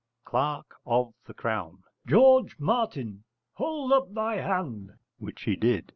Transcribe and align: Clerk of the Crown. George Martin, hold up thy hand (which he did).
Clerk 0.25 0.73
of 0.83 1.13
the 1.25 1.35
Crown. 1.35 1.83
George 2.07 2.57
Martin, 2.57 3.23
hold 3.53 3.93
up 3.93 4.11
thy 4.11 4.37
hand 4.37 4.93
(which 5.19 5.43
he 5.43 5.55
did). 5.55 5.89